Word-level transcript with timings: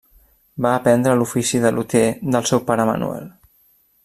Va 0.65 0.71
aprendre 0.77 1.13
l'ofici 1.19 1.61
de 1.67 1.73
lutier 1.77 2.05
del 2.37 2.51
seu 2.53 2.65
pare 2.71 2.89
Manuel. 2.93 3.33